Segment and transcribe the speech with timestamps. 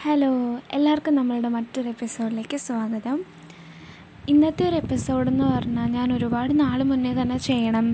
[0.00, 3.18] Hello എല്ലാവർക്കും നമ്മളുടെ മറ്റൊരു എപ്പിസോഡിലേക്ക് സ്വാഗതം.
[4.28, 7.86] ഇന്നത്തെ ഒരു എപ്പിസോഡ് എന്ന് പറഞ്ഞാൽ ഞാൻ ഒരുപാട് നാൾ മുന്നേ തന്നെ ചെയ്യണം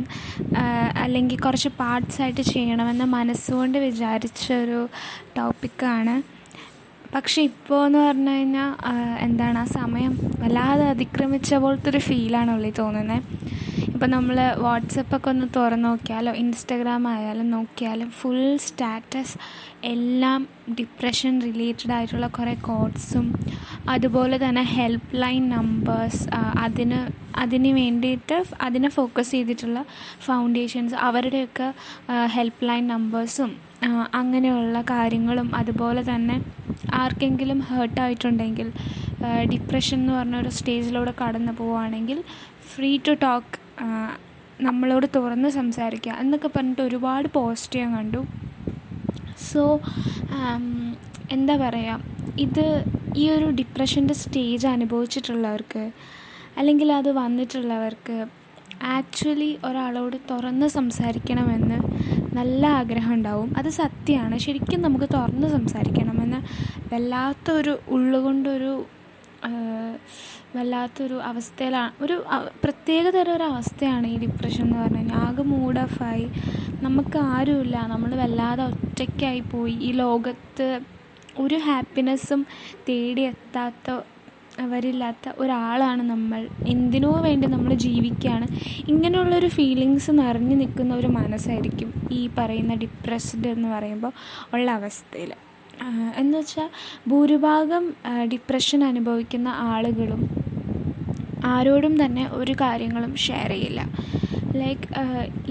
[0.96, 4.88] അല്ലെങ്കിൽ കുറച്ച് പാർട്സായിട്ട് ചെയ്യണമെന്ന് മനസ്സുകൊണ്ട് വിചാരിച്ച ഒരു
[5.36, 6.14] ടോപ്പിക്കാണ്
[7.14, 8.72] പക്ഷെ ഇപ്പോൾ എന്ന് പറഞ്ഞു കഴിഞ്ഞാൽ
[9.20, 13.22] എന്താണ് ആ സമയം വല്ലാതെ അതിക്രമിച്ച പോലത്തെ ഒരു ഫീലാണ് ഉള്ളിൽ തോന്നുന്നത്
[13.96, 19.36] ഇപ്പം നമ്മൾ വാട്സപ്പൊക്കെ ഒന്ന് തുറന്ന് നോക്കിയാലോ ഇൻസ്റ്റഗ്രാം ആയാലും നോക്കിയാലും ഫുൾ സ്റ്റാറ്റസ്
[19.84, 23.26] എല്ലാം ഡിപ്രഷൻ റിലേറ്റഡ് ആയിട്ടുള്ള കുറേ കോഡ്സും
[23.88, 26.22] അതുപോലെ തന്നെ ഹെൽപ്പ് ലൈൻ നമ്പേഴ്സ്
[26.58, 27.00] അതിന്
[27.38, 29.80] അതിന് വേണ്ടിയിട്ട് അതിനെ ഫോക്കസ് ചെയ്തിട്ടുള്ള
[30.26, 31.68] ഫൗണ്ടേഷൻസ് അവരുടെയൊക്കെ
[32.34, 33.52] ഹെൽപ്പ് ലൈൻ നമ്പേഴ്സും
[34.14, 36.36] അങ്ങനെയുള്ള കാര്യങ്ങളും അതുപോലെ തന്നെ
[36.94, 38.70] ആർക്കെങ്കിലും ഹേർട്ടായിട്ടുണ്ടെങ്കിൽ
[39.52, 42.20] ഡിപ്രഷൻ എന്ന് പറഞ്ഞ ഒരു സ്റ്റേജിലൂടെ കടന്നു പോവുകയാണെങ്കിൽ
[42.70, 43.65] ഫ്രീ ടു ടോക്ക്
[44.60, 48.20] നമ്മളോട് തുറന്ന് സംസാരിക്കുക എന്നൊക്കെ പറഞ്ഞിട്ട് ഒരുപാട് പോസ്റ്റ് ഞാൻ കണ്ടു.
[49.50, 49.62] സോ
[51.32, 52.00] എന്താ പറയുക
[52.38, 52.64] ഇത്
[53.16, 55.90] ഈ ഒരു ഡിപ്രഷന്റെ സ്റ്റേജ് അനുഭവിച്ചിട്ടുള്ളവർക്ക്
[56.56, 58.16] അല്ലെങ്കിൽ അത് വന്നിട്ടുള്ളവർക്ക്
[58.82, 61.78] ആക്ച്വലി ഒരാളോട് തുറന്ന് സംസാരിക്കണമെന്ന്
[62.36, 63.54] നല്ല ആഗ്രഹം ഉണ്ടാവും.
[63.56, 64.38] അത് സത്യമാണ്.
[64.38, 66.40] ശരിക്കും നമുക്ക് തുറന്ന് സംസാരിക്കണമെന്ന്
[66.92, 68.72] വല്ലാത്തൊരു ഉള്ളുകൊണ്ടൊരു
[70.56, 72.24] വല്ലാത്തൊരു അവസ്ഥയിലാണ് ഒരു
[72.64, 76.30] പ്രത്യേക തരം ഒരു അവസ്ഥയാണ് ഈ ഡിപ്രഷൻ എന്ന് പറഞ്ഞു കഴിഞ്ഞാൽ ആകെ മൂഡ് ഓഫായി
[76.82, 77.86] നമുക്ക് ആരുമില്ല.
[77.86, 79.72] നമ്മൾ വല്ലാതെ ഒറ്റയ്ക്കായി പോയി.
[79.72, 80.80] ഈ ലോകത്ത്
[81.38, 82.46] ഒരു ഹാപ്പിനെസ്സും
[82.88, 84.00] തേടിയെത്താത്ത
[84.60, 86.48] അവരില്ലാത്ത ഒരാളാണ് നമ്മൾ.
[86.66, 88.46] എന്തിനോ വേണ്ടി നമ്മൾ ജീവിക്കുകയാണ്.
[88.88, 94.12] ഇങ്ങനെയുള്ളൊരു ഫീലിങ്സ് നിറഞ്ഞു നിൽക്കുന്ന ഒരു മനസ്സായിരിക്കും ഈ പറയുന്ന ഡിപ്രസ്ഡ് എന്ന് പറയുമ്പോൾ
[94.54, 95.32] ഉള്ള അവസ്ഥയിൽ
[96.16, 96.68] എന്ന് വെച്ചാൽ
[97.08, 97.84] ഭൂരിഭാഗം
[98.32, 100.22] ഡിപ്രഷൻ അനുഭവിക്കുന്ന ആളുകളും
[101.44, 103.80] ആരോടും തന്നെ ഒരു കാര്യങ്ങളും ഷെയർ ചെയ്യില്ല.
[104.62, 104.88] ലൈക്ക്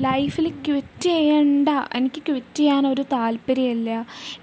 [0.06, 1.70] ലൈഫിൽ ക്വിറ്റ് ചെയ്യണ്ട.
[1.98, 3.92] എനിക്ക് ക്വിറ്റ് ചെയ്യാൻ ഒരു താല്പര്യമില്ല.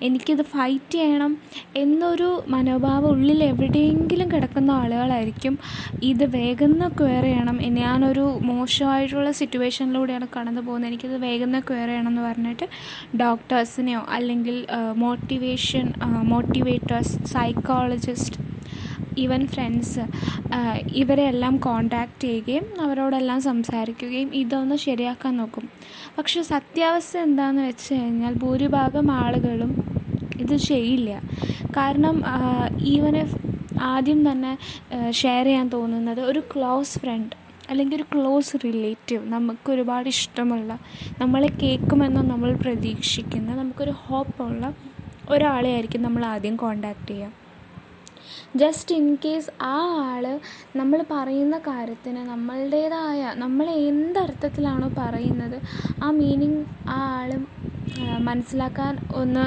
[0.03, 1.33] എനിക്കിത് ഫൈറ്റ് ചെയ്യണം
[1.77, 5.57] എന്നൊരു മനോഭാവം ഉള്ളിൽ എവിടെയെങ്കിലും കിടക്കുന്ന ആളുകളായിരിക്കും
[6.03, 7.57] ഇത് വേഗം ക്വയർ ചെയ്യണം.
[7.81, 10.91] ഞാനൊരു മോശമായിട്ടുള്ള സിറ്റുവേഷനിലൂടെയാണ് കടന്നു പോകുന്നത്.
[10.91, 12.67] എനിക്കിത് വേഗം ക്വയർ ചെയ്യണം എന്ന് പറഞ്ഞിട്ട്
[13.23, 14.57] ഡോക്ടേഴ്സിനെയോ അല്ലെങ്കിൽ
[15.05, 15.87] motivation
[16.33, 18.52] motivators psychologist
[19.19, 20.05] even friends
[20.87, 25.69] ഇവരെല്ലാം കോണ്ടാക്റ്റ് ചെയ്യുകയും അവരോടെല്ലാം സംസാരിക്കുകയും ഇതൊന്ന് ശരിയാക്കാൻ നോക്കും.
[26.19, 29.73] പക്ഷെ സത്യാവസ്ഥ എന്താണെന്ന് വെച്ച് കഴിഞ്ഞാൽ ഭൂരിഭാഗം ആളുകളും
[30.41, 31.23] ഇത് ചെയ്യില്ല.
[31.77, 32.23] കാരണം
[32.81, 33.17] ഈവൻ
[33.81, 34.59] ആദ്യം തന്നെ
[35.11, 37.37] ഷെയർ ചെയ്യാൻ തോന്നുന്നത് ഒരു ക്ലോസ് ഫ്രണ്ട്
[37.71, 40.79] അല്ലെങ്കിൽ ഒരു ക്ലോസ് റിലേറ്റീവ് നമുക്ക് ഒരുപാട് ഇഷ്ടമുള്ള
[41.21, 44.75] നമ്മളെ കേൾക്കുമെന്ന് നമ്മൾ പ്രതീക്ഷിക്കുന്ന നമുക്കൊരു ഹോപ്പുള്ള
[45.31, 47.42] ഒരാളെ ആയിരിക്കും നമ്മൾ ആദ്യം കോണ്ടാക്റ്റ് ചെയ്യുക.
[48.57, 49.77] ജസ്റ്റ് ഇൻ കേസ് ആ
[50.09, 50.25] ആൾ
[50.77, 55.57] നമ്മൾ പറയുന്ന കാര്യത്തിന് നമ്മളുടേതായ നമ്മൾ എന്തർത്ഥത്തിലാണോ പറയുന്നത്
[56.03, 57.31] ആ മീനിങ് ആ ആൾ
[58.19, 59.45] മനസ്സിലാക്കാൻ ഒന്ന്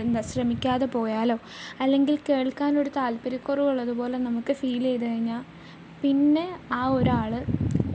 [0.00, 1.36] എന്താ ശ്രമിക്കാതെ പോയാലോ?
[1.80, 5.42] അല്ലെങ്കിൽ കേൾക്കാനൊരു താല്പര്യക്കുറവുള്ളതുപോലെ നമുക്ക് ഫീൽ ചെയ്ത് കഴിഞ്ഞാൽ
[6.02, 7.32] പിന്നെ ആ ഒരാൾ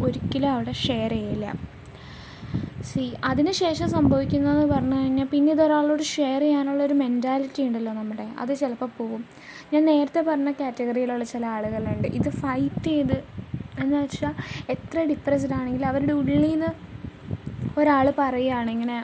[0.01, 1.45] ഒരിക്കലും അവിടെ ഷെയർ ചെയ്യില്ല.
[2.89, 8.25] സി അതിനുശേഷം സംഭവിക്കുന്നതെന്ന് പറഞ്ഞു കഴിഞ്ഞാൽ പിന്നെ ഇതൊരാളോട് ഷെയർ ചെയ്യാനുള്ള ഒരു മെന്റാലിറ്റി ഉണ്ടല്ലോ നമ്മുടെ.
[8.41, 9.21] അത് ചിലപ്പോൾ പോകും
[9.73, 12.07] ഞാൻ നേരത്തെ പറഞ്ഞ കാറ്റഗറിയിലുള്ള ചില ആളുകളുണ്ട്.
[12.19, 13.17] ഇത് ഫൈറ്റ് ചെയ്ത്
[13.83, 14.33] എന്ന് വെച്ചാൽ
[14.75, 16.71] എത്ര ഡിപ്രസ്ഡ് ആണെങ്കിലും അവരുടെ ഉള്ളിൽ നിന്ന്
[17.81, 18.97] ഒരാൾ പറയുകയാണ് ഇങ്ങനെ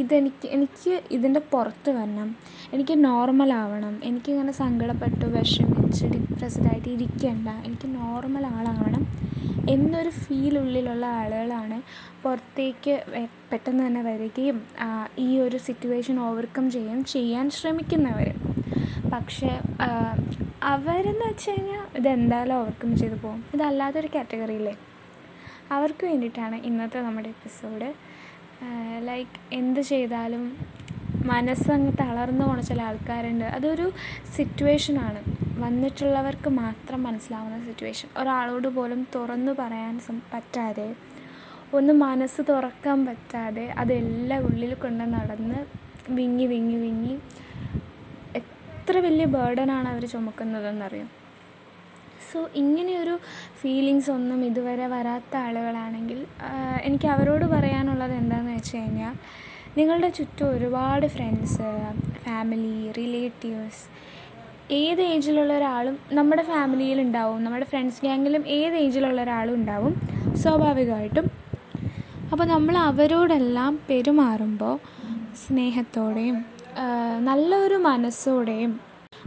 [0.00, 2.28] ഇതെനിക്ക് എനിക്ക് ഇതിന്റെ പുറത്ത് വരണം.
[2.74, 3.94] എനിക്ക് നോർമൽ ആവണം.
[4.08, 7.48] എനിക്കിങ്ങനെ സങ്കടപ്പെട്ട് വിഷമിച്ച് ഡിപ്രസ്ഡ് ആയിട്ട് ഇരിക്കേണ്ട.
[7.66, 9.04] എനിക്ക് നോർമൽ ആളാവണം.
[9.70, 11.78] എന്നൊരു ഫീൽ ഉള്ളിലുള്ള ആളുകളാണ്
[12.22, 12.94] പുറത്തേക്ക്
[13.50, 14.58] പെട്ടെന്ന് തന്നെ വരികയും
[15.18, 18.30] ഈ ഒരു സിറ്റുവേഷൻ ഓവർകം ചെയ്യാൻ ചെയ്യാൻ ശ്രമിക്കുന്നവർ
[19.10, 19.50] പക്ഷേ
[20.64, 23.44] അവരെന്ന് വെച്ച് കഴിഞ്ഞാൽ ഇതെന്തായാലും ഓവർകം ചെയ്ത് പോകും.
[23.54, 24.74] ഇതല്ലാത്തൊരു കാറ്റഗറിയില്ലേ
[25.70, 27.88] അവർക്ക് വേണ്ടിയിട്ടാണ് ഇന്നത്തെ നമ്മുടെ എപ്പിസോഡ്
[29.00, 30.44] ലൈക്ക് എന്ത് ചെയ്താലും
[31.32, 33.46] മനസ്സങ്ങ് തളർന്നു പോണ ചില ആൾക്കാരുണ്ട്.
[33.56, 33.86] അതൊരു
[34.36, 35.20] സിറ്റുവേഷനാണ്
[35.64, 39.94] വന്നിട്ടുള്ളവർക്ക് മാത്രം മനസ്സിലാവുന്ന സിറ്റുവേഷൻ ഒരാളോട് പോലും തുറന്നു പറയാൻ
[40.32, 40.88] പറ്റാതെ
[41.78, 45.58] ഒന്ന് മനസ്സ് തുറക്കാൻ പറ്റാതെ അതെല്ലാം ഉള്ളിൽ കൊണ്ട് നടന്ന്
[46.18, 47.14] വിങ്ങി വിങ്ങി വിങ്ങി
[48.40, 51.08] എത്ര വലിയ ബേർഡനാണ് അവർ ചുമക്കുന്നതെന്നറിയാം.
[52.28, 53.14] സോ ഇങ്ങനെയൊരു
[53.60, 56.18] ഫീലിങ്സ് ഒന്നും ഇതുവരെ വരാത്ത ആളുകളാണെങ്കിൽ
[56.82, 59.14] എനിക്ക് അവരോട് പറയാനുള്ളത് എന്താണെന്ന് വെച്ച് കഴിഞ്ഞാൽ
[59.76, 61.68] നിങ്ങളുടെ ചുറ്റും ഒരുപാട് ഫ്രണ്ട്സ്
[62.24, 63.82] ഫാമിലി റിലേറ്റീവ്സ്
[64.74, 67.44] ഏത് ഏജിലുള്ള ഒരാളും നമ്മുടെ ഫാമിലിയിൽ ഉണ്ടാവും.
[67.44, 69.94] നമ്മുടെ ഫ്രണ്ട്സ് ഗ്യാങ്ങിലും ഏത് ഏജിലുള്ള ഒരാളും ഉണ്ടാവും
[70.42, 71.26] സ്വാഭാവികമായിട്ടും.
[72.32, 74.74] അപ്പോൾ നമ്മൾ അവരോടെല്ലാം പെരുമാറുമ്പോൾ
[75.44, 76.38] സ്നേഹത്തോടെയും
[77.28, 78.80] നല്ലൊരു മനസ്സോടെയും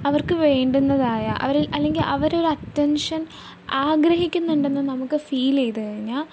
[0.05, 3.21] അവർക്ക് വേണ്ടുന്നതായ അവരിൽ അല്ലെങ്കിൽ അവരൊരു അറ്റൻഷൻ
[3.69, 6.23] ആഗ്രഹിക്കുന്നുണ്ടെന്ന് നമുക്ക് ഫീൽ ചെയ്ത് കഴിഞ്ഞാൽ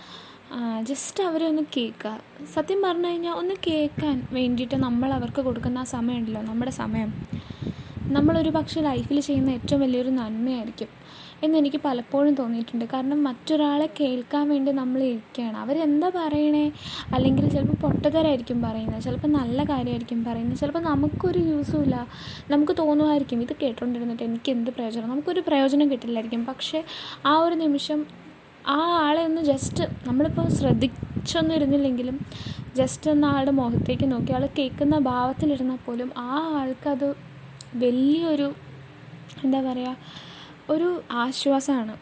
[0.83, 2.21] ജസ്റ്റ് അവരെ ഒന്ന് കേൾക്കുക
[2.55, 7.15] സത്യം പറഞ്ഞു കഴിഞ്ഞാൽ ഒന്ന് കേൾക്കാൻ വേണ്ടിയിട്ട് നമ്മൾ അവർക്ക് കൊടുക്കുന്ന ആ സമയമുണ്ടല്ലോ നമ്മുടെ സമയം.
[8.13, 10.89] നമ്മളൊരു പക്ഷേ ലൈഫിൽ ചെയ്യുന്ന ഏറ്റവും വലിയൊരു നന്മയായിരിക്കും
[11.43, 12.85] എന്നെനിക്ക് പലപ്പോഴും തോന്നിയിട്ടുണ്ട്.
[12.85, 15.57] കാരണം മറ്റൊരാളെ കേൾക്കാൻ വേണ്ടി നമ്മൾ ഇരിക്കുകയാണ്.
[15.57, 16.73] അവരെന്താ പറയണേ?
[17.15, 22.07] അല്ലെങ്കിൽ ചിലപ്പോൾ പൊട്ടത്തരായിരിക്കും പറയുന്നത് ചിലപ്പോൾ നല്ല കാര്യമായിരിക്കും പറയുന്നത് ചിലപ്പോൾ നമുക്കൊരു യൂസും ഇല്ല.
[22.51, 25.09] നമുക്ക് തോന്നുമായിരിക്കും ഇത് കേട്ടോണ്ടിരുന്നിട്ട് എനിക്ക് എന്ത് പ്രയോജനം?
[25.09, 26.47] നമുക്കൊരു പ്രയോജനം കിട്ടില്ലായിരിക്കും.
[26.47, 26.85] പക്ഷേ
[27.27, 28.28] ആ ഒരു നിമിഷം
[28.65, 32.21] ആ ആളെ ഒന്ന് ജസ്റ്റ് നമ്മളിപ്പോൾ ശ്രദ്ധിച്ചൊന്നും ഇരുന്നില്ലെങ്കിലും
[32.77, 37.17] ജസ്റ്റ് ഒന്ന് ആളുടെ മുഖത്തേക്ക് നോക്കി ആൾ കേൾക്കുന്ന ഭാവത്തിലിരുന്നാൽ പോലും ആ ആൾക്കത്
[37.77, 38.55] വലിയൊരു
[39.45, 39.97] എന്താ പറയുക
[40.71, 41.95] ഒരു ആശ്വാസമാണ്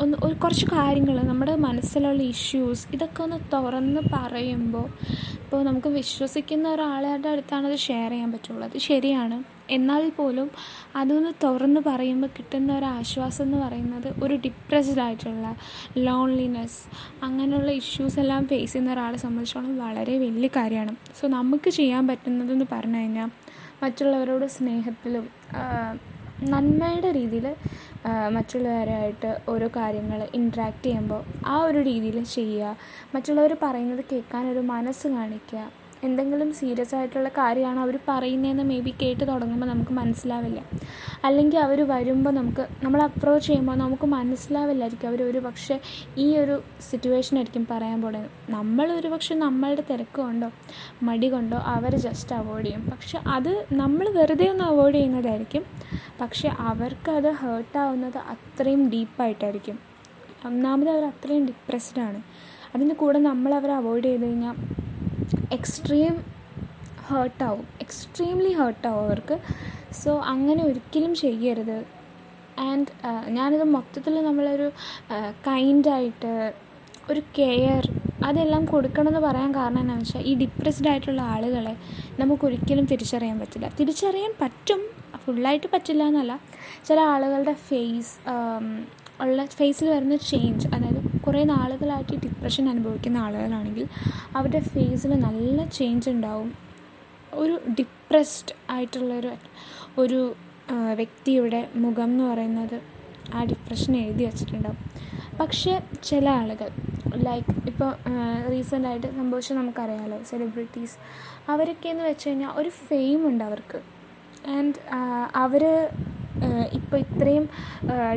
[0.00, 4.86] ഒന്ന് ഒരു കുറച്ച് കാര്യങ്ങൾ നമ്മുടെ മനസ്സിലുള്ള ഇഷ്യൂസ് ഇതൊക്കെ ഒന്ന് തുറന്ന് പറയുമ്പോൾ
[5.42, 8.64] ഇപ്പോൾ നമുക്ക് വിശ്വസിക്കുന്ന ഒരാളുടെ അടുത്താണ് അത് ഷെയർ ചെയ്യാൻ പറ്റുള്ളൂ.
[8.64, 9.44] അത് ശരിയാണ്.
[9.70, 10.50] എന്നാൽ പോലും
[10.96, 15.56] അതൊന്ന് തുറന്ന് പറയുമ്പോൾ കിട്ടുന്ന ഒരു ആശ്വാസം എന്ന് പറയുന്നത് ഒരു ഡിപ്രസ്ഡ് ആയിട്ടുള്ള
[15.96, 16.80] ലോൺലിനെസ്
[17.22, 20.96] അങ്ങനെയുള്ള ഇഷ്യൂസ് എല്ലാം ഫേസ് ചെയ്യുന്ന ഒരാളെ സംബന്ധിച്ചോളം വളരെ വലിയ കാര്യമാണ്.
[21.20, 23.30] സോ നമുക്ക് ചെയ്യാൻ പറ്റുന്നതെന്ന് പറഞ്ഞു കഴിഞ്ഞാൽ
[23.82, 25.28] മറ്റുള്ളവരോട് സ്നേഹത്തിലും
[26.42, 27.54] നന്മയുടെ രീതിയിൽ
[28.30, 32.76] മറ്റുള്ളവരായിട്ട് ഓരോ കാര്യങ്ങൾ ഇൻട്രാക്ട് ചെയ്യുമ്പോൾ ആ ഒരു രീതിയിൽ ചെയ്യുക
[33.14, 39.66] മറ്റുള്ളവർ പറയുന്നത് കേൾക്കാനൊരു മനസ്സ് കാണിക്കുക എന്തെങ്കിലും സീരിയസ് ആയിട്ടുള്ള കാര്യമാണ് അവർ പറയുന്നതെന്ന് മേ ബി കേട്ട് തുടങ്ങുമ്പോൾ
[39.66, 40.60] നമുക്ക് മനസ്സിലാവില്ല.
[41.24, 45.80] അല്ലെങ്കിൽ അവർ വരുമ്പോൾ നമുക്ക് നമ്മൾ അപ്രോച്ച് ചെയ്യുമ്പോൾ നമുക്ക് മനസ്സിലാവില്ലായിരിക്കും അവർ ഒരു പക്ഷേ
[46.18, 50.50] ഈ ഒരു സിറ്റുവേഷൻ ആയിരിക്കും പറയാൻ പോകുന്നത് നമ്മൾ ഒരു പക്ഷേ നമ്മളുടെ തിരക്ക് കൊണ്ടോ
[51.02, 52.90] മടി കൊണ്ടോ അവർ ജസ്റ്റ് അവോയ്ഡ് ചെയ്യും.
[52.90, 55.64] പക്ഷെ അത് നമ്മൾ വെറുതെ ഒന്ന് അവോയ്ഡ് ചെയ്യുന്നതായിരിക്കും.
[56.20, 59.78] പക്ഷെ അവർക്കത് ഹേർട്ടാവുന്നത് അത്രയും ഡീപ്പായിട്ടായിരിക്കും
[60.46, 62.22] ഒന്നാമത് അവർ അത്രയും ഡിപ്രസ്ഡ് ആണ്.
[62.74, 64.56] അതിന്റെ കൂടെ നമ്മൾ അവരെ അവോയ്ഡ് ചെയ്ത് കഴിഞ്ഞാൽ
[65.56, 66.14] എക്സ്ട്രീം
[67.08, 69.36] ഹേർട്ടാവും എക്സ്ട്രീംലി ഹേർട്ടാവും അവർക്ക്.
[70.02, 71.78] സോ അങ്ങനെ ഒരിക്കലും ചെയ്യരുത്.
[72.68, 72.86] ആൻഡ്
[73.36, 74.66] ഞാനിത് മൊത്തത്തിൽ നമ്മളൊരു
[75.48, 76.32] കൈൻഡായിട്ട്
[77.10, 77.84] ഒരു കെയർ
[78.28, 81.74] അതെല്ലാം കൊടുക്കണമെന്ന് പറയാൻ കാരണം എന്താണെന്ന് വെച്ചാൽ ഈ ഡിപ്രസ്ഡ് ആയിട്ടുള്ള ആളുകളെ
[82.20, 83.68] നമുക്കൊരിക്കലും തിരിച്ചറിയാൻ പറ്റില്ല.
[83.80, 84.82] തിരിച്ചറിയാൻ പറ്റും.
[85.24, 86.32] ഫുള്ളായിട്ട് പറ്റില്ല എന്നല്ല.
[86.88, 88.14] ചില ആളുകളുടെ ഫേസ്
[89.22, 93.86] ഉള്ള ഫേസിൽ വരുന്ന ചേഞ്ച് അതായത് കുറേ നാളുകളായിട്ട് ഡിപ്രഷൻ അനുഭവിക്കുന്ന ആളുകളാണെങ്കിൽ
[94.36, 96.50] അവരുടെ ഫേസിൽ നല്ല ചേഞ്ച് ഉണ്ടാവും.
[97.34, 99.32] ഒരു ഡിപ്രസ്ഡ് ആയിട്ടുള്ളൊരു
[99.98, 100.20] ഒരു
[101.00, 102.76] വ്യക്തിയുടെ മുഖം എന്ന് പറയുന്നത്
[103.34, 104.78] ആ ഡിപ്രഷൻ എഴുതി വച്ചിട്ടുണ്ടാവും.
[105.40, 105.72] പക്ഷേ
[106.04, 106.70] ചില ആളുകൾ
[107.26, 107.90] ലൈക്ക് ഇപ്പോൾ
[108.52, 110.96] റീസെന്റായിട്ട് സംഭവിച്ചത് നമുക്കറിയാമല്ലോ സെലിബ്രിറ്റീസ്
[111.52, 113.80] അവരൊക്കെ എന്ന് വെച്ച് കഴിഞ്ഞാൽ ഒരു ഫെയിം ഉണ്ട് അവർക്ക്.
[114.56, 114.78] ആൻഡ്
[115.44, 115.64] അവർ
[116.72, 117.48] ഇപ്പോൾ ഇത്രയും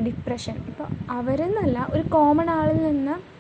[0.06, 3.36] ഡിപ്രഷൻ ഇപ്പോൾ അവരെന്നല്ല ഒരു കോമൺ ആളിൽ നിന്ന്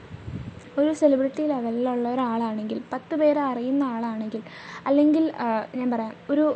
[0.80, 4.42] ഒരു സെലിബ്രിറ്റി ലെവലിലുള്ള ഒരാളാണെങ്കിൽ പത്ത് പേരെ അറിയുന്ന ആളാണെങ്കിൽ
[4.86, 5.32] അല്ലെങ്കിൽ
[5.76, 6.56] ഞാൻ പറയാം ഒരു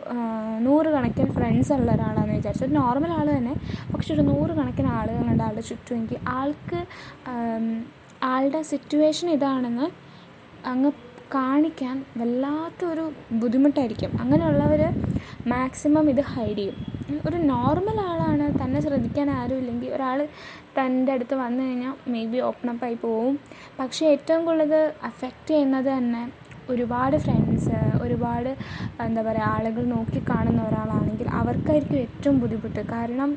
[0.60, 2.66] നൂറ് കണക്കിന് ഫ്രണ്ട്സ് ഉള്ള ഒരാളാണെന്ന് വിചാരിച്ചു.
[2.66, 3.54] ഒരു നോർമൽ ആൾ തന്നെ
[3.94, 6.86] പക്ഷെ ഒരു നൂറ് കണക്കിന് ആളുകളുണ്ട് ആളുടെ ചുറ്റുമെങ്കിൽ ആൾക്ക്
[8.24, 9.88] ആളുടെ സിറ്റുവേഷൻ ഇതാണെന്ന്
[10.66, 10.92] അങ്ങ്
[11.34, 14.12] കാണിക്കാൻ വല്ലാത്തൊരു ബുദ്ധിമുട്ടായിരിക്കും.
[14.22, 14.82] അങ്ങനെയുള്ളവർ
[15.48, 16.78] മാക്സിമം ഇത് ഹൈഡ് ചെയ്യും.
[17.28, 18.46] ഒരു നോർമൽ ആളാണ്.
[18.62, 20.20] തന്നെ ശ്രദ്ധിക്കാൻ ആരുമില്ലെങ്കിൽ ഒരാൾ
[20.78, 23.36] തന്റെ അടുത്ത് വന്നു കഴിഞ്ഞാൽ മേ ബി ഓപ്പൺ അപ്പ് ആയി പോവും.
[23.80, 26.24] പക്ഷേ ഏറ്റവും കൂടുതൽ അഫക്റ്റ് ചെയ്യുന്നത് തന്നെ
[26.70, 28.50] ഒരുപാട് ഫ്രണ്ട്സ് ഒരുപാട്
[29.06, 32.82] എന്താ പറയുക ആളുകൾ നോക്കി കാണുന്ന ഒരാളാണെങ്കിൽ അവർക്കായിരിക്കും ഏറ്റവും ബുദ്ധിമുട്ട്.
[32.96, 33.30] കാരണം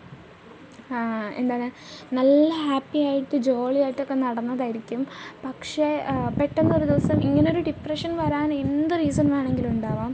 [1.40, 1.67] എന്താണ്
[2.14, 5.06] നല്ല ഹാപ്പി ആയിട്ട് ജോളി ആയിട്ടൊക്കെ നടന്നതായിരിക്കും.
[5.44, 5.88] പക്ഷേ
[6.40, 10.12] പെട്ടെന്നൊരു ദിവസം ഇങ്ങനൊരു ഡിപ്രഷൻ വരാൻ എന്ത് റീസൺ വേണമെങ്കിലും ഉണ്ടാവാം.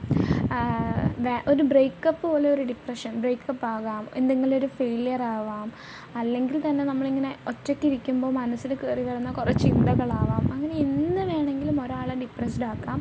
[1.48, 5.68] ഒരു ബ്രേക്കപ്പ് പോലെ ഒരു ഡിപ്രഷൻ ബ്രേക്കപ്പ് ആകാം എന്തെങ്കിലും ഒരു ഫെയിലിയർ ആവാം
[6.16, 10.44] അല്ലെങ്കിൽ തന്നെ നമ്മളിങ്ങനെ ഒറ്റയ്ക്ക് ഇരിക്കുമ്പോൾ മനസ്സിൽ കയറി വരുന്ന കുറേ ചിന്തകളാവാം.
[10.54, 13.00] അങ്ങനെ എന്ന് വേണമെങ്കിലും ഒരാളെ ഡിപ്രസ്ഡ് ആക്കാം.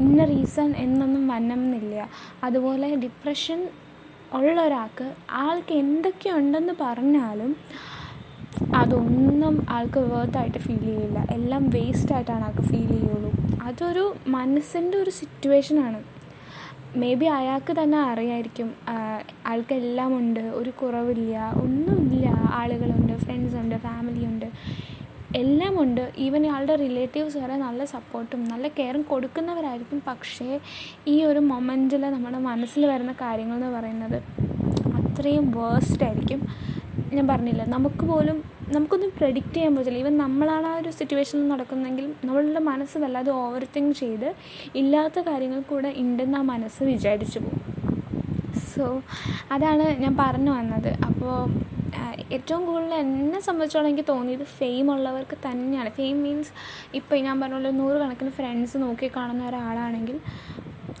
[0.00, 2.08] ഇന്ന റീസൺ എന്നൊന്നും വന്നമെന്നില്ല
[2.44, 3.60] അതുപോലെ ഡിപ്രഷൻ
[4.38, 5.06] ഉള്ള ഒരാൾക്ക്
[5.44, 7.52] ആൾക്ക് എന്തൊക്കെയുണ്ടെന്ന് പറഞ്ഞാലും
[8.78, 11.18] അതൊന്നും ആൾക്ക് വേർത്തായിട്ട് ഫീൽ ചെയ്യില്ല.
[11.36, 13.30] എല്ലാം വേസ്റ്റ് ആയിട്ടാണ് ആൾക്ക് ഫീൽ ചെയ്യുള്ളൂ.
[13.66, 14.04] അതൊരു
[14.36, 16.00] മനസ്സിന്റെ ഒരു സിറ്റുവേഷനാണ്
[17.00, 18.68] മേ ബി അയാൾക്ക് തന്നെ അറിയായിരിക്കും
[19.50, 22.26] ആൾക്കെല്ലാം ഉണ്ട് ഒരു കുറവില്ല ഒന്നുമില്ല
[22.60, 24.39] ആളുകളുണ്ട് ഫ്രണ്ട്സ് ഉണ്ട് ഫാമിലി ഉണ്ട്.
[26.24, 30.02] ഈവൻ ഇയാളുടെ റിലേറ്റീവ്സ് വരെ നല്ല സപ്പോർട്ടും നല്ല കെയറും കൊടുക്കുന്നവരായിരിക്കും.
[30.06, 30.48] പക്ഷേ
[31.08, 34.18] ഈ ഒരു മൊമെന്റിൽ നമ്മുടെ മനസ്സിൽ വരുന്ന കാര്യങ്ങൾ എന്ന് പറയുന്നത്
[35.00, 36.40] അത്രയും വേഴ്സ്റ്റ് ആയിരിക്കും.
[37.14, 38.36] ഞാൻ പറഞ്ഞില്ല നമുക്ക് പോലും
[38.74, 39.98] നമുക്കൊന്നും പ്രെഡിക്റ്റ് ചെയ്യാൻ പറ്റില്ല.
[39.98, 44.28] ഈവൻ നമ്മളാണ് ആ ഒരു സിറ്റുവേഷനിൽ നടക്കുന്നതെങ്കിൽ നമ്മളുടെ മനസ്സ് വല്ലാതെ ഓവർ തിങ്ക് ചെയ്ത്
[44.80, 47.64] ഇല്ലാത്ത കാര്യങ്ങൾ കൂടെ ഉണ്ടെന്ന് ആ മനസ്സ് വിചാരിച്ചു പോകും.
[48.74, 48.86] സോ
[49.52, 50.92] അതാണ് ഞാൻ പറഞ്ഞു വന്നത്.
[51.08, 51.34] അപ്പോൾ
[52.32, 55.90] ഏറ്റവും കൂടുതൽ എന്നെ സംബന്ധിച്ചോളം എനിക്ക് തോന്നിയത് ഫെയിം ഉള്ളവർക്ക് തന്നെയാണ്.
[55.90, 56.52] ഫെയിം മീൻസ്
[56.94, 60.18] ഇപ്പോൾ ഞാൻ പറഞ്ഞ പോലെ നൂറുകണക്കിന് ഫ്രണ്ട്സ് നോക്കി കാണുന്ന ഒരാളാണെങ്കിൽ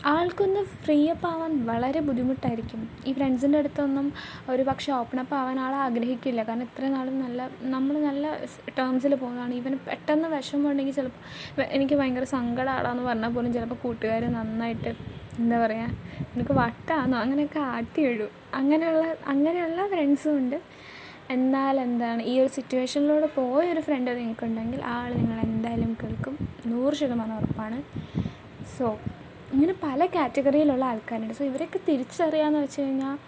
[0.06, 2.90] ആൾക്കൊന്ന് ഫ്രീ അപ്പ് ആവാൻ വളരെ ബുദ്ധിമുട്ടായിരിക്കും.
[3.06, 4.12] ഈ ഫ്രണ്ട്സിന്റെ അടുത്തൊന്നും
[4.48, 6.42] ഒരു പക്ഷേ ഓപ്പൺ അപ്പ് ആവാൻ ആൾ ആഗ്രഹിക്കില്ല.
[6.42, 8.36] കാരണം ഇത്രയും നാളും നല്ല നമ്മൾ നല്ല
[8.78, 9.54] ടേംസിൽ പോകുന്നതാണ്.
[9.54, 15.88] ഈവൻ പെട്ടെന്ന് വിഷമമുണ്ടെങ്കിൽ ചിലപ്പോൾ എനിക്ക് ഭയങ്കര സങ്കടമാണെന്ന് പറഞ്ഞാൽ പോലും ചിലപ്പോൾ കൂട്ടുകാർ നന്നായിട്ട് എന്താ പറയുക
[16.34, 20.60] നിനക്ക് വട്ടാന്നോ അങ്ങനെയൊക്കെ ആട്ടി വിടും അങ്ങനെയുള്ള അങ്ങനെയുള്ള ഫ്രണ്ട്സും ഉണ്ട്.
[21.30, 26.48] എന്നാൽ എന്താണ് ഈ ഒരു സിറ്റുവേഷനിലൂടെ പോയൊരു ഫ്രണ്ട് നിങ്ങൾക്കുണ്ടെങ്കിൽ ആൾ നിങ്ങൾ എന്തായാലും കേൾക്കും.
[26.66, 27.82] നൂറ് ശതമാനം ഉറപ്പാണ്.
[28.78, 28.98] സോ
[29.52, 31.34] ഇങ്ങനെ പല കാറ്റഗറിയിലുള്ള ആൾക്കാരുണ്ട്.
[31.34, 33.18] സോ ഇവരൊക്കെ തിരിച്ചറിയാന്ന് വെച്ച് കഴിഞ്ഞാൽ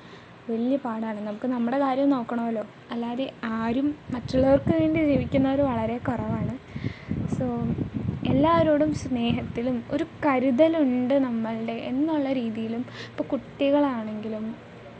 [0.51, 1.27] വലിയ പാടാണ്.
[1.27, 2.65] നമുക്ക് നമ്മുടെ കാര്യം നോക്കണമല്ലോ.
[2.91, 6.59] അല്ലാതെ ആരും മറ്റുള്ളവർക്ക് വേണ്ടി ജീവിക്കുന്നവർ വളരെ കുറവാണ്.
[7.39, 7.47] സോ
[8.31, 14.45] എല്ലാവരോടും സ്നേഹത്തിലും ഒരു കരുതലുണ്ട് നമ്മളുടെ എന്നുള്ള രീതിയിലും ഇപ്പോൾ കുട്ടികളാണെങ്കിലും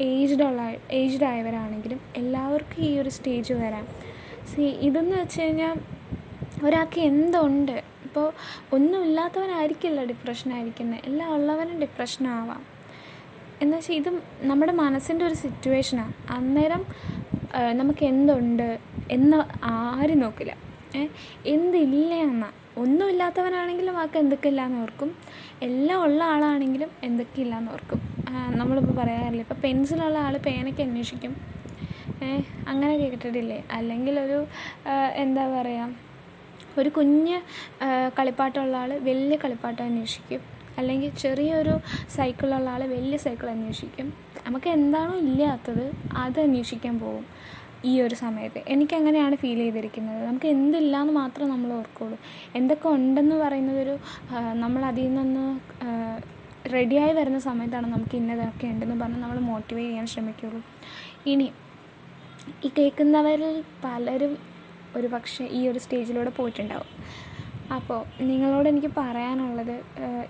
[0.01, 3.85] ഏജ്ഡ് ഉള്ള ഏജ്ഡ് ആയവരാണെങ്കിലും എല്ലാവർക്കും ഈ ഒരു സ്റ്റേജ് വരാം.
[4.53, 5.77] സി ഇതെന്ന് വെച്ച് കഴിഞ്ഞാൽ
[6.65, 7.83] ഒരാൾക്ക് എന്തുണ്ട്?
[8.05, 8.33] ഇപ്പോൾ
[8.73, 12.63] ഒന്നുമില്ലാത്തവനായിരിക്കില്ല ഡിപ്രഷനായിരിക്കുന്നത് എല്ലാം ഉള്ളവനും ഡിപ്രഷനാവാം
[13.63, 14.11] എന്ന് വെച്ചാൽ ഇത്
[14.43, 16.85] നമ്മുടെ മനസ്സിന്റെ ഒരു സിറ്റുവേഷനാണ് അന്നേരം
[17.73, 18.79] നമുക്ക് എന്തുണ്ട്?
[19.11, 20.57] എന്ന് ആരും നോക്കില്ല.
[21.47, 22.51] എന്തില്ല എന്നാ.
[22.77, 25.17] ഒന്നുമില്ലാത്തവനാണെങ്കിലും ആൾക്ക് എന്തൊക്കെ ഇല്ലാന്ന് ഓർക്കും.
[25.63, 28.01] എല്ലാം ഉള്ള ആളാണെങ്കിലും എന്തൊക്കെ ഇല്ലാന്ന് ഓർക്കും
[28.61, 31.37] നമ്മളിപ്പോൾ പറയാറില്ല ഇപ്പോൾ പെൻസിലുള്ള ആൾ പേനയ്ക്ക് അന്വേഷിക്കും.
[32.69, 33.65] അങ്ങനെ കേട്ടിട്ടില്ലേ?
[33.73, 34.47] അല്ലെങ്കിൽ ഒരു
[35.15, 35.89] എന്താ പറയുക
[36.79, 37.39] ഒരു കുഞ്ഞ്
[38.19, 40.41] കളിപ്പാട്ടമുള്ള ആൾ വലിയ കളിപ്പാട്ടം അന്വേഷിക്കും.
[40.79, 41.75] അല്ലെങ്കിൽ ചെറിയൊരു
[42.17, 44.13] സൈക്കിളുള്ള ആൾ വലിയ സൈക്കിൾ അന്വേഷിക്കും.
[44.47, 45.85] നമുക്ക് എന്താണോ ഇല്ലാത്തത്
[46.17, 47.27] അത് അന്വേഷിക്കാൻ പോകും.
[47.91, 48.61] ഈ ഒരു സമയത്ത്.
[48.75, 50.21] എനിക്കങ്ങനെയാണ് ഫീൽ ചെയ്തിരിക്കുന്നത്.
[50.29, 52.19] നമുക്ക് എന്തില്ല എന്ന് മാത്രം നമ്മൾ ഓർക്കുള്ളൂ.
[52.59, 53.95] എന്തൊക്കെ ഉണ്ടെന്ന് പറയുന്നതൊരു
[54.63, 55.47] നമ്മളതിൽ നിന്ന്
[56.77, 60.61] റെഡിയായി വരുന്ന സമയത്താണ് നമുക്ക് ഇന്നതൊക്കെ ഉണ്ടെന്ന് പറഞ്ഞ് നമ്മൾ മോട്ടിവേറ്റ് ചെയ്യാൻ ശ്രമിക്കുള്ളൂ.
[61.33, 61.49] ഇനി
[62.67, 64.33] ഈ കേൾക്കുന്നവരിൽ പലരും
[64.99, 66.91] ഒരു പക്ഷേ ഈ ഒരു സ്റ്റേജിലൂടെ പോയിട്ടുണ്ടാവും.
[67.77, 69.77] അപ്പോൾ നിങ്ങളോട് എനിക്ക് പറയാനുള്ളത്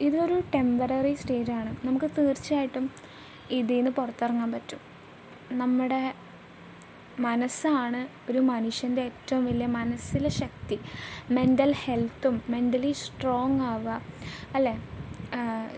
[0.07, 2.85] ഇതൊരു ടെമ്പററി സ്റ്റേജാണ് നമുക്ക് തീർച്ചയായിട്ടും
[3.59, 4.81] ഇതിൽ നിന്ന് പുറത്തിറങ്ങാൻ പറ്റും.
[5.63, 6.03] നമ്മുടെ
[7.21, 10.79] മനസ്സാണ് ഒരു മനുഷ്യന്റെ ഏറ്റവും വലിയ മനസ്സിലെ ശക്തി.
[11.31, 14.03] മെന്റൽ ഹെൽത്തും മെന്റലി സ്ട്രോങ് ആവുക.
[14.55, 14.83] അല്ലേ?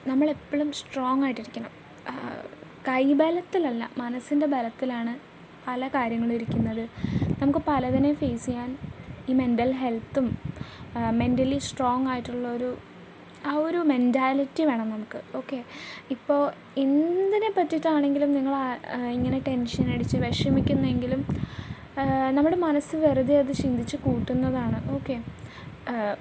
[0.07, 1.71] നമ്മളെപ്പോഴും സ്ട്രോങ് ആയിട്ടിരിക്കണം.
[2.89, 5.19] കൈബലത്തിലല്ല മനസ്സിന്റെ ബലത്തിലാണ്
[5.69, 6.89] പല കാര്യങ്ങളും ഇരിക്കുന്നത്.
[7.43, 8.79] നമുക്ക് പലതിനെ ഫേസ് ചെയ്യാൻ
[9.29, 10.39] ഈ മെന്റൽ ഹെൽത്തും
[11.11, 12.77] മെന്റലി സ്ട്രോങ് ആയിട്ടുള്ള ഒരു
[13.51, 15.21] ആ ഒരു മെന്റാലിറ്റി വേണം നമുക്ക്.
[15.39, 15.59] ഓക്കെ
[16.15, 16.43] ഇപ്പോൾ
[16.85, 18.55] എന്തിനെ പറ്റിയിട്ടാണെങ്കിലും നിങ്ങൾ
[19.17, 21.23] ഇങ്ങനെ ടെൻഷൻ അടിച്ച് വിഷമിക്കുന്നെങ്കിലും
[22.37, 24.79] നമ്മുടെ മനസ്സ് വെറുതെ അത് ചിന്തിച്ച് കൂട്ടുന്നതാണ്.
[24.97, 25.17] ഓക്കെ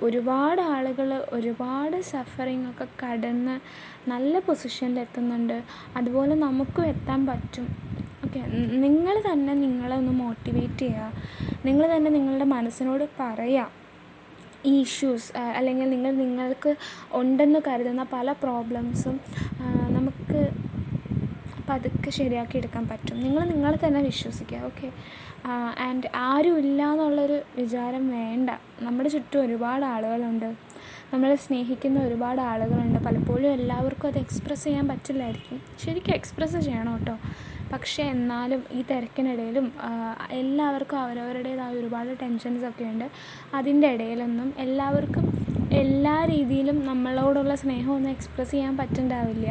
[0.06, 3.56] ഒരുപാട് ആളുകൾ ഒരുപാട് സഫറിങ് ഒക്കെ കടന്ന്
[4.12, 5.58] നല്ല പൊസിഷനിൽ എത്തുന്നുണ്ട്.
[6.00, 7.68] അതുപോലെ നമുക്കും എത്താൻ പറ്റും.
[8.26, 8.42] ഓക്കെ
[8.84, 11.08] നിങ്ങൾ തന്നെ നിങ്ങളെ ഒന്ന് മോട്ടിവേറ്റ് ചെയ്യുക.
[11.68, 13.83] നിങ്ങൾ തന്നെ നിങ്ങളുടെ മനസ്സിനോട് പറയുക
[14.66, 16.76] ഇഷ്യൂസ് അല്ലെങ്കിൽ നിങ്ങൾ നിങ്ങൾക്ക്
[17.14, 19.20] ഉണ്ടെന്ന് കരുതുന്ന പല പ്രോബ്ലംസും
[19.90, 20.52] നമുക്ക്
[21.70, 23.24] പതുക്കെ ശരിയാക്കി എടുക്കാൻ പറ്റും.
[23.24, 24.92] നിങ്ങൾ നിങ്ങളെ തന്നെ വിശ്വസിക്കുക ഓക്കെ
[25.86, 28.50] ആൻഡ് ആരും ഇല്ല എന്നുള്ളൊരു വിചാരം വേണ്ട.
[28.82, 30.56] നമ്മുടെ ചുറ്റും ഒരുപാട് ആളുകളുണ്ട്.
[31.14, 33.00] നമ്മളെ സ്നേഹിക്കുന്ന ഒരുപാട് ആളുകളുണ്ട്.
[33.00, 35.62] പലപ്പോഴും എല്ലാവർക്കും അത് എക്സ്പ്രസ് ചെയ്യാൻ പറ്റില്ലായിരിക്കും.
[35.86, 37.18] ശരിക്കും എക്സ്പ്രസ് ചെയ്യണം കേട്ടോ.
[37.74, 39.68] പക്ഷേ എന്നാലും ഈ തിരക്കിനിടയിലും
[40.42, 43.08] എല്ലാവർക്കും അവരവരുടേതായ ഒരുപാട് ടെൻഷൻസ് ഒക്കെ ഉണ്ട്.
[43.58, 45.26] അതിന്റെ ഇടയിലൊന്നും എല്ലാവർക്കും
[45.84, 49.48] എല്ലാ രീതിയിലും നമ്മളോടുള്ള സ്നേഹമൊന്നും എക്സ്പ്രസ് ചെയ്യാൻ പറ്റണ്ടാവില്ല.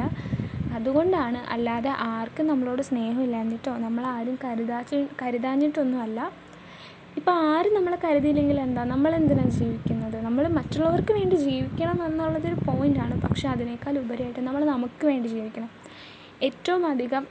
[0.76, 6.21] അതുകൊണ്ടാണ് അല്ലാതെ ആർക്കും നമ്മളോട് സ്നേഹമില്ലാഞ്ഞിട്ടോ നമ്മളാരും കരുതാച്ച് കരുതാഞ്ഞിട്ടൊന്നുമല്ല.
[7.19, 8.83] ഇപ്പോൾ ആരും നമ്മളെ കരുതിയില്ലെങ്കിൽ എന്താ?
[8.93, 10.17] നമ്മൾ എന്തിനാണ് ജീവിക്കുന്നത്?
[10.26, 15.71] നമ്മൾ മറ്റുള്ളവർക്ക് വേണ്ടി ജീവിക്കണം എന്നുള്ളതൊരു പോയിന്റാണ് പക്ഷേ അതിനേക്കാൾ ഉപരിയായിട്ട് നമ്മൾ നമുക്ക് വേണ്ടി ജീവിക്കണം.
[16.49, 17.25] ഏറ്റവും അധികം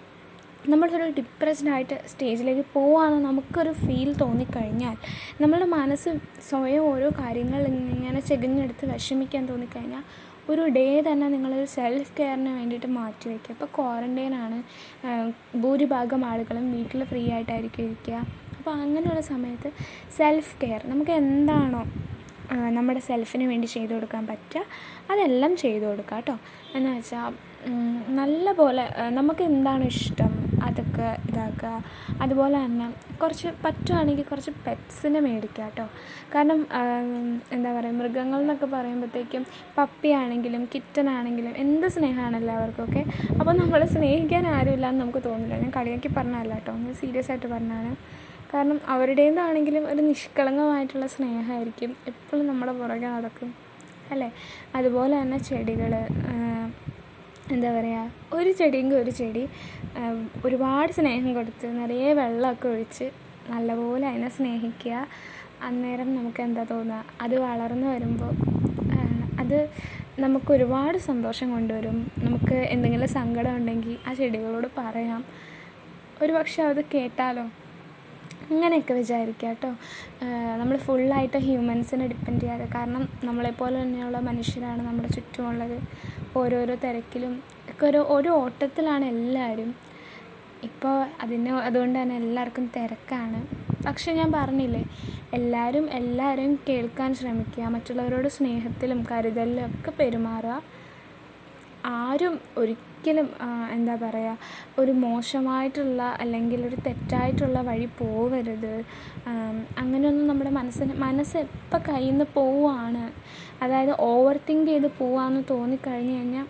[0.69, 4.95] നമ്മളൊരു ഡിപ്രസ്ഡ് ആയിട്ട് സ്റ്റേജിലേക്ക് പോവാന്ന് നമുക്കൊരു ഫീൽ തോന്നിക്കഴിഞ്ഞാൽ
[5.41, 6.11] നമ്മളുടെ മനസ്സ്
[6.49, 10.03] സ്വയം ഓരോ കാര്യങ്ങൾ ഇങ്ങനെ ചെകഞ്ഞെടുത്ത് വിഷമിക്കാൻ തോന്നിക്കഴിഞ്ഞാൽ
[10.49, 14.63] ഒരു ഡേ തന്നെ നിങ്ങളൊരു സെൽഫ് കെയറിന് വേണ്ടിയിട്ട് മാറ്റി വയ്ക്കുക ഇപ്പോൾ ക്വാറന്റൈനാണ്
[15.63, 18.25] ഭൂരിഭാഗം ആളുകളും വീട്ടിൽ ഫ്രീ ആയിട്ടായിരിക്കും ഇരിക്കുക.
[18.57, 19.69] അപ്പോൾ അങ്ങനെയുള്ള സമയത്ത്
[20.17, 21.83] സെൽഫ് കെയർ നമുക്ക് എന്താണോ
[22.77, 24.63] നമ്മുടെ സെൽഫിന് വേണ്ടി ചെയ്തു കൊടുക്കാൻ പറ്റുക
[25.11, 26.35] അതെല്ലാം ചെയ്തു കൊടുക്കുക കേട്ടോ.
[26.75, 27.33] എന്ന് വെച്ചാൽ
[28.19, 30.31] നല്ല പോലെ നമുക്ക് എന്താണ് ഇഷ്ടം?
[30.71, 31.71] അതൊക്കെ ഇതാക്കുക.
[32.23, 32.87] അതുപോലെ തന്നെ
[33.21, 35.85] കുറച്ച് പറ്റുവാണെങ്കിൽ കുറച്ച് പെറ്റ്സിനെ മേടിക്കുക കേട്ടോ.
[36.35, 36.59] കാരണം
[37.51, 39.45] എന്താ പറയുക മൃഗങ്ങൾ എന്നൊക്കെ പറയുമ്പോഴത്തേക്കും
[39.77, 43.03] പപ്പിയാണെങ്കിലും കിറ്റനാണെങ്കിലും എന്ത് സ്നേഹമാണ് എല്ലാവർക്കൊക്കെ
[43.39, 45.55] അപ്പോൾ നമ്മൾ സ്നേഹിക്കാൻ ആരുമില്ല എന്ന് നമുക്ക് തോന്നില്ല.
[45.63, 46.73] ഞാൻ കളിയാക്കി പറഞ്ഞതല്ല കേട്ടോ.
[46.83, 47.91] ഞാൻ സീരിയസ് ആയിട്ട് പറഞ്ഞതാണ്.
[48.53, 53.51] കാരണം അവരുടേതാണെങ്കിലും ഒരു നിഷ്കളങ്കമായിട്ടുള്ള സ്നേഹമായിരിക്കും എപ്പോഴും നമ്മുടെ പുറകെ നടക്കും.
[54.11, 54.29] അല്ലേ?
[54.75, 55.93] അതുപോലെ തന്നെ ചെടികൾ
[57.49, 59.43] എന്താ പറയുക ഒരു ചെടിയെങ്കിൽ ഒരു ചെടി
[60.45, 63.07] ഒരുപാട് സ്നേഹം കൊടുത്ത് നിറയെ വെള്ളമൊക്കെ ഒഴിച്ച്
[63.49, 65.07] നല്ലപോലെ അതിനെ സ്നേഹിക്കുക.
[65.67, 68.33] അന്നേരം നമുക്ക് എന്താ തോന്നുക അത് വളർന്നു വരുമ്പോൾ
[69.41, 69.57] അത്
[70.19, 71.97] നമുക്ക് ഒരുപാട് സന്തോഷം കൊണ്ടുവരും.
[72.23, 75.21] നമുക്ക് എന്തെങ്കിലും സങ്കടം ഉണ്ടെങ്കിൽ ആ ചെടികളോട് പറയാം.
[76.21, 77.45] ഒരു പക്ഷെ അത് കേട്ടാലോ
[78.51, 79.69] അങ്ങനെയൊക്കെ വിചാരിക്കുക കേട്ടോ.
[80.61, 82.65] നമ്മൾ ഫുള്ളായിട്ട് ഹ്യൂമൻസിനെ ഡിപ്പെൻഡ് ചെയ്യാതെ.
[82.75, 85.77] കാരണം നമ്മളെപ്പോലെ തന്നെയുള്ള മനുഷ്യരാണ് നമ്മുടെ ചുറ്റുമുള്ളത്.
[86.39, 87.33] ഓരോരോ തിരക്കിലും
[87.71, 89.71] ഒക്കെ ഒരു ഒരു ഓട്ടത്തിലാണ് എല്ലാവരും.
[90.67, 93.39] ഇപ്പോൾ അതിന് അതുകൊണ്ട് തന്നെ എല്ലാവർക്കും തിരക്കാണ്.
[93.85, 94.83] പക്ഷെ ഞാൻ പറഞ്ഞില്ലേ
[95.37, 100.57] എല്ലാവരും എല്ലാവരെയും കേൾക്കാൻ ശ്രമിക്കുക മറ്റുള്ളവരോട് സ്നേഹത്തിലും കരുതലിലും ഒക്കെ പെരുമാറുക.
[101.89, 103.27] ആരും ഒരിക്കലും
[103.71, 104.37] എന്താ പറയുക
[104.79, 108.73] ഒരു മോശമായിട്ടുള്ള അല്ലെങ്കിൽ ഒരു തെറ്റായിട്ടുള്ള വഴി പോവരുത്
[109.27, 113.03] ആം, അങ്ങനെയൊന്നും നമ്മുടെ മനസ്സിന് മനസ്സ് എപ്പോൾ കയ്യിൽ നിന്ന് പോവുകയാണ്
[113.63, 116.47] അതായത് ഓവർ തിങ്ക് ചെയ്ത് പോവാന്ന് തോന്നിക്കഴിഞ്ഞ് കഴിഞ്ഞാൽ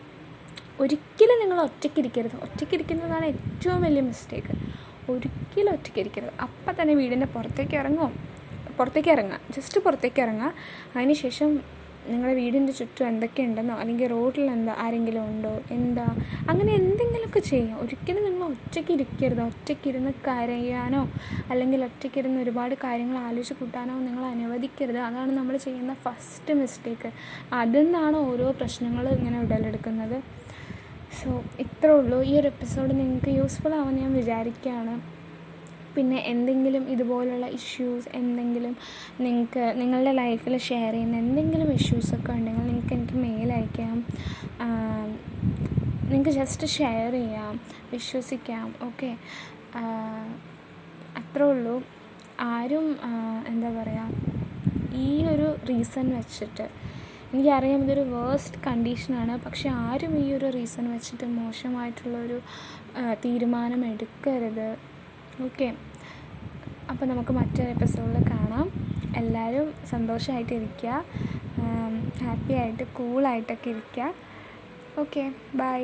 [0.80, 2.36] ഒരിക്കലും നിങ്ങൾ ഒറ്റയ്ക്കിരിക്കരുത്.
[2.44, 4.54] ഒറ്റയ്ക്കിരിക്കുന്നതാണ് ഏറ്റവും വലിയ മിസ്റ്റേക്ക്
[5.10, 6.34] ഒരിക്കലും ഒറ്റയ്ക്കിരിക്കരുത്.
[6.42, 8.12] അപ്പം തന്നെ വീടിന്റെ പുറത്തേക്ക് ഇറങ്ങും.
[8.78, 9.40] പുറത്തേക്ക് ഇറങ്ങുക.
[9.56, 10.50] ജസ്റ്റ് പുറത്തേക്ക് ഇറങ്ങുക.
[10.96, 11.50] അതിനുശേഷം
[12.10, 16.06] നിങ്ങളുടെ വീടിന്റെ ചുറ്റും എന്തൊക്കെ ഉണ്ടെന്നോ അല്ലെങ്കിൽ റോഡിൽ എന്താ ആരെങ്കിലും ഉണ്ടോ എന്താ
[16.50, 19.42] അങ്ങനെ എന്തെങ്കിലുമൊക്കെ ചെയ്യുക ഒരിക്കലും നിങ്ങൾ ഒറ്റയ്ക്ക് ഇരിക്കരുത്.
[19.42, 21.10] ഒറ്റയ്ക്കിരുന്ന് കരയാനോ
[21.50, 24.98] അല്ലെങ്കിൽ ഒറ്റയ്ക്കിരുന്ന് ഒരുപാട് കാര്യങ്ങൾ ആലോചിച്ച് കൂട്ടാനോ നിങ്ങൾ അനുവദിക്കരുത്.
[24.98, 27.12] അതാണ് നമ്മൾ ചെയ്യുന്ന ഫസ്റ്റ് മിസ്റ്റേക്ക്
[27.54, 30.18] അതിൽ നിന്നാണ് ഓരോ പ്രശ്നങ്ങൾ ഇങ്ങനെ ഉടലെടുക്കുന്നത്.
[31.24, 32.24] സോ ഇത്രേ ഉള്ളൂ.
[32.24, 35.21] ഈ ഒരു എപ്പിസോഡ് നിങ്ങൾക്ക് യൂസ്ഫുൾ ആവുമെന്ന് ഞാൻ വിചാരിക്കുകയാണ്.
[35.96, 38.74] പിന്നെ എന്തെങ്കിലും ഇതുപോലുള്ള ഇഷ്യൂസ് എന്തെങ്കിലും
[39.26, 43.98] നിങ്ങൾക്ക് നിങ്ങളുടെ ലൈഫിൽ ഷെയർ ചെയ്യുന്ന എന്തെങ്കിലും ഇഷ്യൂസൊക്കെ ഉണ്ടെങ്കിൽ നിങ്ങൾക്ക് എനിക്ക് മെയിൽ അയക്കാം.
[46.12, 47.54] നിങ്ങൾക്ക് ജസ്റ്റ് ഷെയർ ചെയ്യാം
[47.94, 49.12] വിശ്വസിക്കാം ഓക്കെ
[51.22, 51.76] അത്രേ ഉള്ളൂ.
[52.54, 52.88] ആരും
[53.52, 54.08] എന്താ പറയുക
[55.08, 56.66] ഈ ഒരു റീസൺ വെച്ചിട്ട്
[57.34, 62.38] എനിക്കറിയാം ഇതൊരു വേഴ്സ്റ്റ് കണ്ടീഷനാണ് പക്ഷെ ആരും ഈ ഒരു റീസൺ വെച്ചിട്ട് മോശമായിട്ടുള്ളൊരു
[63.26, 64.70] തീരുമാനം എടുക്കരുത്.
[65.46, 65.68] ഓക്കെ.
[66.92, 68.68] അപ്പോൾ നമുക്ക് മറ്റൊരു എപ്പിസോഡിൽ കാണാം.
[69.22, 71.04] എല്ലാവരും സന്തോഷമായിട്ട് ഇരിക്കുക
[72.26, 74.14] ഹാപ്പി ആയിട്ട് കൂളായിട്ടൊക്കെ ഇരിക്കുക.
[75.02, 75.24] Okay
[75.56, 75.82] bye.